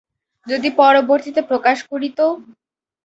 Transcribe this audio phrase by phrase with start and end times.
[0.47, 2.27] যদি পরবর্তীতে প্রকাশ করি তো?